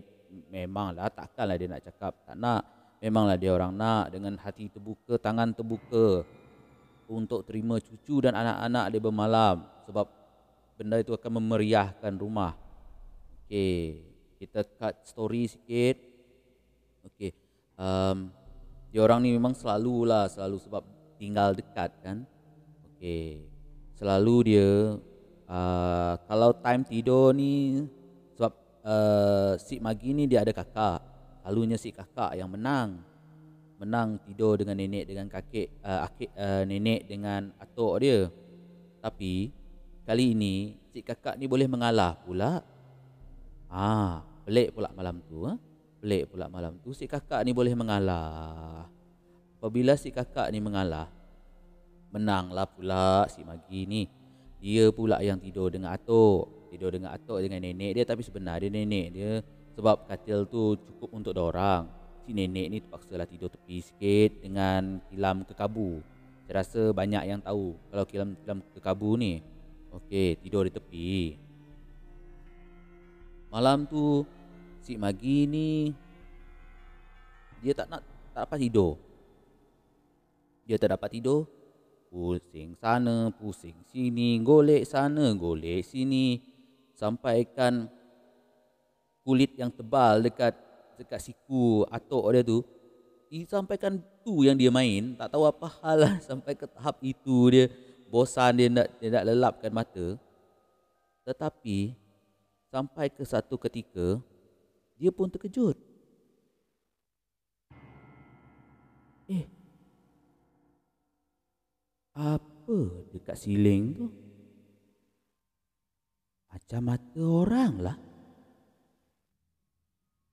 memanglah 0.50 1.06
takkanlah 1.10 1.54
dia 1.54 1.70
nak 1.70 1.82
cakap 1.86 2.12
tak 2.26 2.34
nak. 2.34 2.62
Memanglah 3.00 3.38
dia 3.40 3.54
orang 3.54 3.72
nak 3.72 4.12
dengan 4.12 4.36
hati 4.36 4.68
terbuka, 4.68 5.16
tangan 5.16 5.56
terbuka 5.56 6.26
untuk 7.08 7.42
terima 7.48 7.80
cucu 7.80 8.22
dan 8.22 8.36
anak-anak 8.36 8.84
dia 8.92 9.00
bermalam 9.00 9.56
sebab 9.88 10.06
benda 10.76 11.00
itu 11.00 11.14
akan 11.16 11.40
memeriahkan 11.40 12.14
rumah. 12.20 12.54
Okey, 13.46 14.04
kita 14.38 14.62
cut 14.78 14.94
story 15.08 15.48
sikit. 15.50 15.96
Okey. 17.08 17.32
Um, 17.80 18.30
dia 18.92 19.00
orang 19.02 19.24
ni 19.24 19.34
memang 19.34 19.56
selalulah 19.56 20.30
selalu 20.30 20.58
sebab 20.60 20.82
tinggal 21.16 21.56
dekat 21.56 21.90
kan. 22.02 22.26
Okey. 23.00 23.48
Selalu 23.96 24.52
dia 24.52 24.68
uh, 25.48 26.14
kalau 26.28 26.52
time 26.52 26.84
tidur 26.84 27.32
ni 27.32 27.88
sebab 28.36 28.52
uh, 28.84 29.56
si 29.56 29.80
Magi 29.80 30.12
ni 30.12 30.28
dia 30.28 30.44
ada 30.44 30.52
kakak. 30.52 31.00
Selalunya 31.40 31.80
si 31.80 31.96
kakak 31.96 32.36
yang 32.36 32.52
menang. 32.52 33.00
menang 33.80 34.20
tidur 34.28 34.60
dengan 34.60 34.76
nenek 34.76 35.08
dengan 35.08 35.32
kakek 35.32 35.80
uh, 35.80 36.04
akik 36.04 36.28
uh, 36.36 36.68
nenek 36.68 37.08
dengan 37.08 37.48
atuk 37.56 38.04
dia. 38.04 38.28
Tapi 39.00 39.48
kali 40.04 40.36
ini 40.36 40.76
si 40.92 41.00
kakak 41.00 41.40
ni 41.40 41.48
boleh 41.48 41.64
mengalah 41.72 42.20
pula. 42.20 42.60
Ah, 43.72 44.20
pelik 44.44 44.76
pula 44.76 44.92
malam 44.92 45.24
tu 45.24 45.48
ah. 45.48 45.56
Ha? 45.56 45.60
Pelik 46.04 46.36
pula 46.36 46.52
malam 46.52 46.76
tu 46.84 46.92
si 46.92 47.08
kakak 47.08 47.48
ni 47.48 47.56
boleh 47.56 47.72
mengalah. 47.72 48.84
Apabila 49.56 49.96
si 49.96 50.12
kakak 50.12 50.52
ni 50.52 50.60
mengalah, 50.60 51.08
menanglah 52.10 52.66
pula 52.66 53.26
si 53.30 53.42
Magi 53.46 53.86
ni. 53.86 54.02
Dia 54.60 54.92
pula 54.92 55.22
yang 55.24 55.40
tidur 55.40 55.72
dengan 55.72 55.96
atuk. 55.96 56.68
Tidur 56.70 56.94
dengan 56.94 57.10
atuk 57.10 57.42
dengan 57.42 57.58
nenek 57.58 57.98
dia 57.98 58.04
tapi 58.06 58.22
sebenarnya 58.22 58.70
nenek 58.70 59.06
dia 59.10 59.32
sebab 59.74 60.06
katil 60.06 60.46
tu 60.46 60.78
cukup 60.78 61.10
untuk 61.10 61.34
dua 61.34 61.50
orang 61.50 61.82
si 62.30 62.30
nenek 62.30 62.66
ni 62.70 62.78
terpaksa 62.78 63.18
lah 63.18 63.26
tidur 63.26 63.50
tepi 63.50 63.82
sikit 63.82 64.38
dengan 64.38 65.02
kilam 65.10 65.42
kekabu. 65.42 65.98
Saya 66.46 66.62
rasa 66.62 66.94
banyak 66.94 67.22
yang 67.26 67.40
tahu 67.42 67.74
kalau 67.90 68.04
kilam 68.06 68.38
kilam 68.38 68.58
kekabu 68.70 69.18
ni. 69.18 69.42
Okey, 69.90 70.38
tidur 70.38 70.62
di 70.62 70.70
tepi. 70.70 71.34
Malam 73.50 73.82
tu 73.90 74.22
si 74.78 74.94
Magi 74.94 75.50
ni 75.50 75.90
dia 77.60 77.74
tak 77.74 77.90
nak 77.90 78.06
tak 78.30 78.46
dapat 78.46 78.58
tidur. 78.62 78.94
Dia 80.70 80.78
tak 80.78 80.94
dapat 80.94 81.10
tidur. 81.10 81.50
Pusing 82.10 82.74
sana, 82.74 83.30
pusing 83.30 83.86
sini, 83.86 84.42
golek 84.42 84.82
sana, 84.82 85.30
golek 85.30 85.86
sini. 85.86 86.42
Sampaikan 86.98 87.86
kulit 89.22 89.54
yang 89.54 89.70
tebal 89.70 90.18
dekat 90.18 90.58
dekat 90.98 91.22
siku 91.22 91.86
atuk 91.86 92.26
dia 92.34 92.42
tu. 92.42 92.66
Disampaikan 93.30 94.02
tu 94.26 94.42
yang 94.42 94.58
dia 94.58 94.74
main 94.74 95.14
tak 95.14 95.30
tahu 95.30 95.46
apa 95.46 95.70
hal 95.78 95.96
lah. 96.02 96.14
Sampai 96.26 96.58
ke 96.58 96.66
tahap 96.66 96.98
itu 96.98 97.46
dia 97.54 97.70
bosan 98.10 98.58
dia 98.58 98.66
nak 98.66 98.90
dia 98.98 99.14
nak 99.14 99.24
lelapkan 99.30 99.70
mata. 99.70 100.18
Tetapi 101.22 101.94
sampai 102.74 103.06
ke 103.06 103.22
satu 103.22 103.54
ketika 103.54 104.18
dia 104.98 105.14
pun 105.14 105.30
terkejut. 105.30 105.78
Eh 109.30 109.59
apa 112.20 112.78
dekat 113.16 113.36
siling 113.40 113.96
tu 113.96 114.06
macam 116.52 116.80
mata 116.92 117.24
orang 117.24 117.74
lah 117.80 117.98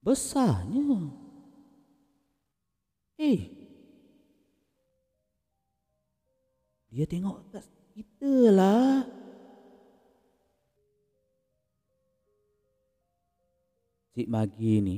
besarnya. 0.08 1.12
Eh, 3.20 3.52
dia 6.88 7.04
tengok 7.04 7.44
kat 7.52 7.66
kita 7.92 8.34
lah. 8.56 9.04
Cik 14.16 14.32
Magi 14.32 14.74
ni, 14.80 14.98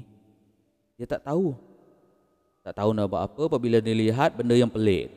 dia 0.95 1.09
tak 1.09 1.25
tahu. 1.25 1.57
Tak 2.61 2.75
tahu 2.77 2.93
nak 2.93 3.09
buat 3.09 3.25
apa 3.25 3.41
apabila 3.49 3.81
dia 3.81 3.97
lihat 3.97 4.37
benda 4.37 4.53
yang 4.53 4.69
pelik. 4.69 5.09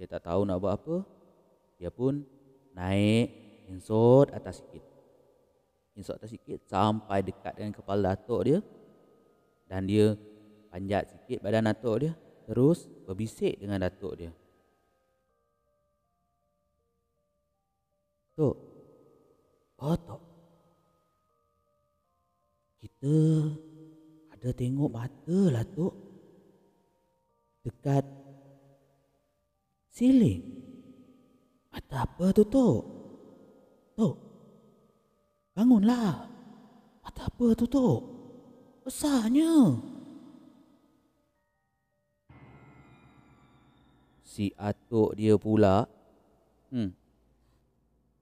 Dia 0.00 0.08
tak 0.08 0.24
tahu 0.24 0.48
nak 0.48 0.56
buat 0.56 0.80
apa. 0.80 1.04
Dia 1.76 1.92
pun 1.92 2.24
naik, 2.72 3.28
insut 3.68 4.32
atas 4.32 4.64
sikit. 4.64 4.80
Insok 5.92 6.16
atas 6.16 6.32
sikit 6.32 6.64
sampai 6.64 7.20
dekat 7.20 7.52
dengan 7.52 7.76
kepala 7.76 8.16
datuk 8.16 8.40
dia. 8.48 8.58
Dan 9.68 9.84
dia 9.84 10.16
panjat 10.72 11.12
sikit 11.12 11.44
badan 11.44 11.68
datuk 11.68 11.96
dia 12.00 12.12
terus 12.48 12.88
berbisik 13.04 13.60
dengan 13.60 13.84
datuk 13.84 14.16
dia. 14.16 14.32
Tok 18.40 18.70
Oh 19.80 19.96
Tok. 19.96 20.22
Kita 22.80 23.16
ada 24.36 24.48
tengok 24.52 24.92
mata 24.92 25.38
lah 25.48 25.64
Tok. 25.64 25.94
Dekat 27.64 28.04
siling 29.90 30.42
Mata 31.70 32.06
apa 32.06 32.34
tu 32.34 32.42
Tok 32.46 32.82
Tok 33.94 34.30
Bangunlah. 35.60 36.24
Mata 37.04 37.22
apa 37.28 37.46
tu 37.58 37.68
tu? 37.68 37.88
Besarnya. 38.86 39.76
Si 44.24 44.54
atuk 44.56 45.18
dia 45.18 45.34
pula. 45.34 45.84
Hmm. 46.70 46.94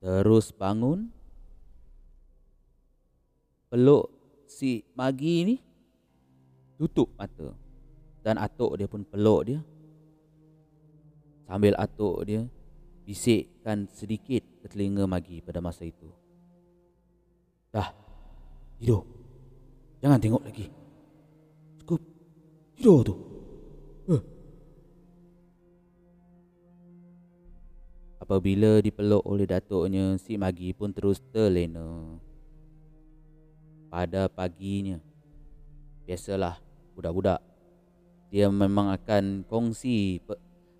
Terus 0.03 0.51
bangun. 0.51 1.13
Peluk 3.71 4.11
si 4.49 4.83
Magi 4.97 5.37
ni. 5.45 5.57
Tutup 6.75 7.13
mata. 7.15 7.53
Dan 8.25 8.41
atuk 8.41 8.81
dia 8.81 8.91
pun 8.91 9.07
peluk 9.07 9.41
dia. 9.47 9.61
Sambil 11.49 11.73
atuk 11.81 12.29
dia 12.29 12.45
bisikkan 13.09 13.89
sedikit 13.89 14.45
ke 14.61 14.69
telinga 14.69 15.09
Magi 15.09 15.41
pada 15.41 15.65
masa 15.65 15.89
itu. 15.89 16.13
Dah. 17.73 17.89
Tidur. 18.77 19.09
Jangan 20.05 20.21
tengok 20.21 20.45
lagi. 20.45 20.69
Cukup. 21.81 22.01
Tidur 22.77 23.01
tu. 23.01 23.15
Uh. 24.13 24.23
Apabila 28.21 28.85
dipeluk 28.85 29.25
oleh 29.25 29.49
datuknya, 29.49 30.21
si 30.21 30.37
Magi 30.37 30.77
pun 30.77 30.93
terus 30.93 31.17
terlena. 31.33 32.21
Pada 33.89 34.29
paginya, 34.29 35.01
biasalah 36.05 36.61
budak-budak. 36.93 37.41
Dia 38.29 38.53
memang 38.53 38.93
akan 38.93 39.49
kongsi 39.49 40.21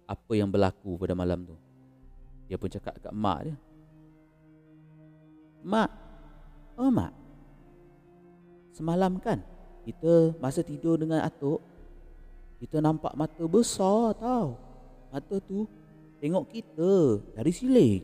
apa 0.09 0.33
yang 0.33 0.49
berlaku 0.49 0.97
pada 0.97 1.13
malam 1.13 1.45
tu. 1.45 1.57
Dia 2.49 2.57
pun 2.57 2.73
cakap 2.73 2.97
kat 2.97 3.13
mak 3.13 3.45
dia. 3.45 3.55
Mak, 5.69 5.91
Oh 6.79 6.91
mak 6.95 7.11
Semalam 8.71 9.19
kan 9.19 9.43
Kita 9.83 10.39
masa 10.39 10.63
tidur 10.63 10.95
dengan 10.95 11.27
atuk 11.27 11.59
Kita 12.63 12.79
nampak 12.79 13.19
mata 13.19 13.43
besar 13.51 14.15
tau 14.15 14.55
Mata 15.11 15.43
tu 15.43 15.67
Tengok 16.23 16.47
kita 16.47 17.19
Dari 17.35 17.51
siling 17.51 18.03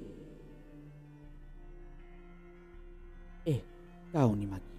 Eh 3.46 3.60
Kau 4.10 4.34
ni 4.34 4.46
Magi 4.50 4.74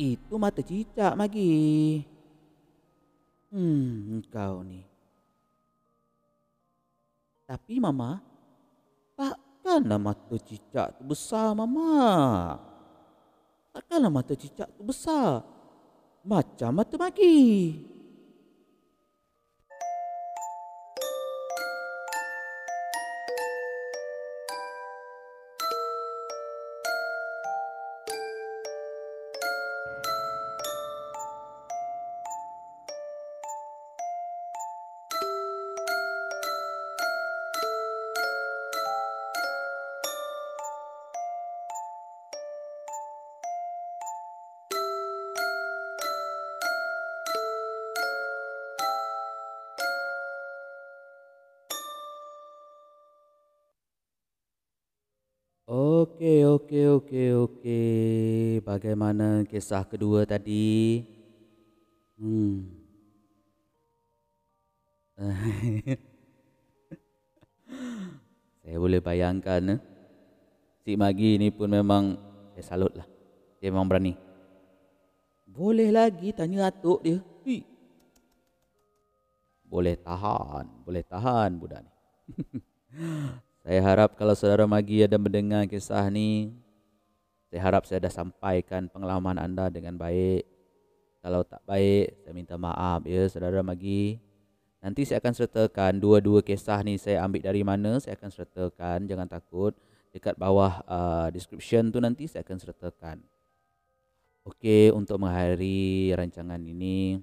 Itu 0.00 0.40
mata 0.40 0.64
cicak 0.64 1.12
Magi 1.12 1.52
Hmm 3.50 4.22
Kau 4.30 4.62
ni 4.66 4.82
Tapi 7.46 7.78
Mama 7.78 8.18
Tak 9.14 9.46
Takkanlah 9.66 9.98
mata 9.98 10.38
cicak 10.38 10.94
tu 10.94 11.02
besar, 11.02 11.50
Mama. 11.50 12.54
Takkanlah 13.74 14.14
mata 14.14 14.38
cicak 14.38 14.70
tu 14.78 14.86
besar. 14.86 15.42
Macam 16.22 16.70
mata 16.70 16.94
magi. 16.94 17.82
Okey, 56.06 56.46
okey, 56.46 56.86
okey, 56.86 57.28
okey. 57.34 58.62
Bagaimana 58.62 59.42
kisah 59.42 59.82
kedua 59.82 60.22
tadi? 60.22 61.02
Hmm. 62.14 62.62
saya 68.62 68.76
boleh 68.78 69.02
bayangkan 69.02 69.74
eh? 69.74 69.80
si 70.86 70.94
Magi 70.94 71.42
ni 71.42 71.50
pun 71.50 71.66
memang 71.74 72.14
saya 72.54 72.62
salut 72.62 72.94
lah. 72.94 73.08
Dia 73.58 73.74
memang 73.74 73.90
berani. 73.90 74.14
Boleh 75.50 75.90
lagi 75.90 76.30
tanya 76.30 76.70
atuk 76.70 77.02
dia. 77.02 77.18
Hi. 77.50 77.66
Boleh 79.66 79.98
tahan, 79.98 80.86
boleh 80.86 81.02
tahan 81.02 81.58
budak 81.58 81.82
ni. 81.82 81.90
saya 83.66 83.82
harap 83.82 84.14
kalau 84.14 84.30
saudara 84.38 84.62
Magi 84.62 85.02
ada 85.02 85.18
mendengar 85.18 85.66
kisah 85.66 86.06
ni, 86.06 86.54
saya 87.50 87.66
harap 87.66 87.82
saya 87.82 87.98
dah 87.98 88.14
sampaikan 88.14 88.86
pengalaman 88.86 89.34
anda 89.42 89.66
dengan 89.66 89.98
baik. 89.98 90.46
Kalau 91.18 91.42
tak 91.42 91.66
baik, 91.66 92.14
saya 92.22 92.30
minta 92.30 92.54
maaf 92.54 93.02
ya 93.02 93.26
saudara 93.26 93.66
Magi. 93.66 94.22
Nanti 94.78 95.02
saya 95.02 95.18
akan 95.18 95.34
sertakan 95.34 95.98
dua-dua 95.98 96.46
kisah 96.46 96.78
ni 96.86 96.94
saya 96.94 97.26
ambil 97.26 97.42
dari 97.42 97.66
mana, 97.66 97.98
saya 97.98 98.14
akan 98.14 98.30
sertakan, 98.30 99.10
jangan 99.10 99.26
takut. 99.26 99.74
Dekat 100.14 100.38
bawah 100.38 100.86
uh, 100.86 101.26
description 101.34 101.90
tu 101.90 101.98
nanti 101.98 102.30
saya 102.30 102.46
akan 102.46 102.62
sertakan. 102.62 103.18
Okey, 104.46 104.94
untuk 104.94 105.18
mengakhiri 105.18 106.14
rancangan 106.14 106.62
ini, 106.62 107.18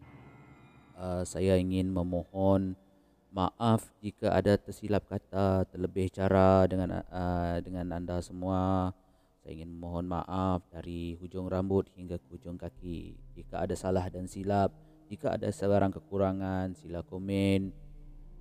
uh, 0.99 1.23
saya 1.23 1.55
ingin 1.55 1.87
memohon 1.87 2.75
maaf 3.33 3.89
jika 3.97 4.29
ada 4.29 4.53
tersilap 4.61 5.09
kata, 5.09 5.65
terlebih 5.73 6.13
cara 6.13 6.69
dengan 6.69 7.01
uh, 7.01 7.57
dengan 7.65 7.89
anda 7.97 8.21
semua. 8.21 8.93
Saya 9.41 9.59
ingin 9.59 9.75
memohon 9.75 10.07
maaf 10.07 10.63
dari 10.71 11.19
hujung 11.19 11.51
rambut 11.51 11.89
hingga 11.97 12.15
ke 12.21 12.27
hujung 12.31 12.55
kaki. 12.55 13.17
Jika 13.35 13.65
ada 13.65 13.75
salah 13.75 14.07
dan 14.07 14.29
silap, 14.29 14.71
jika 15.11 15.35
ada 15.35 15.51
sebarang 15.51 15.91
kekurangan, 15.91 16.77
sila 16.77 17.03
komen. 17.03 17.73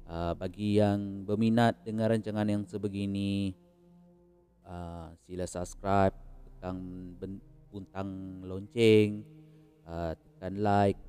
Uh, 0.07 0.37
bagi 0.37 0.77
yang 0.77 1.25
berminat 1.25 1.83
dengan 1.83 2.13
rancangan 2.13 2.45
yang 2.45 2.63
sebegini, 2.69 3.57
uh, 4.69 5.09
sila 5.25 5.49
subscribe, 5.49 6.15
tekan 6.45 6.77
puntang 7.73 8.45
lonceng, 8.45 9.25
uh, 9.89 10.13
tekan 10.15 10.55
like 10.61 11.01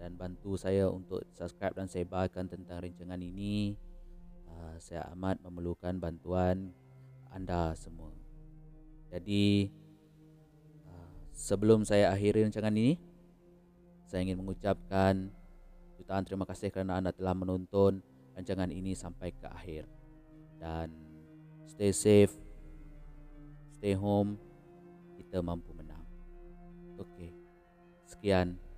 dan 0.00 0.16
bantu 0.16 0.56
saya 0.56 0.88
untuk 0.88 1.20
subscribe 1.36 1.76
dan 1.76 1.84
sebarkan 1.84 2.48
tentang 2.48 2.80
rancangan 2.80 3.20
ini. 3.20 3.76
Uh, 4.48 4.80
saya 4.80 5.04
amat 5.12 5.44
memerlukan 5.44 6.00
bantuan 6.00 6.72
anda 7.28 7.76
semua. 7.76 8.16
Jadi 9.12 9.68
uh, 10.88 11.12
sebelum 11.36 11.84
saya 11.84 12.08
akhiri 12.08 12.48
rancangan 12.48 12.72
ini, 12.72 12.96
saya 14.08 14.24
ingin 14.24 14.40
mengucapkan 14.40 15.28
jutaan 16.00 16.24
terima 16.24 16.48
kasih 16.48 16.72
kerana 16.72 16.96
anda 16.96 17.12
telah 17.12 17.36
menonton 17.36 18.00
rancangan 18.32 18.72
ini 18.72 18.96
sampai 18.96 19.36
ke 19.36 19.46
akhir. 19.52 19.84
Dan 20.56 20.96
stay 21.68 21.92
safe, 21.92 22.32
stay 23.76 23.92
home, 23.92 24.40
kita 25.20 25.44
mampu 25.44 25.76
Okey. 27.00 27.32
Sekian. 28.04 28.69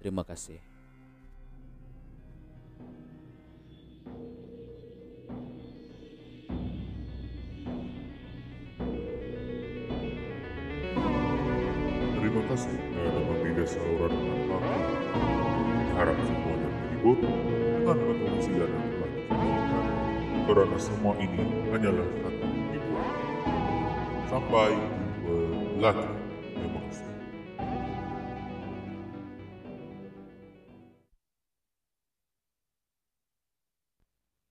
Terima 0.00 0.24
kasih. 0.24 0.56
Terima 12.16 12.42
kasih 12.48 12.76
kerana 12.80 13.20
membina 13.28 13.64
saluran 13.68 14.12
dengan 14.16 14.56
aku. 14.56 14.72
Harap 16.00 16.16
semuanya 16.24 16.68
terhibur 16.72 17.16
dengan 17.20 17.96
pengungsian 18.00 18.56
yang 18.72 18.88
telah 18.88 19.10
dikatakan. 19.12 20.44
Kerana 20.48 20.76
semua 20.80 21.12
ini 21.20 21.44
hanyalah 21.68 22.08
satu 22.24 22.46
hiburan. 22.72 23.08
Sampai 24.32 24.72
jumpa 25.28 25.84
lagi. 25.84 26.19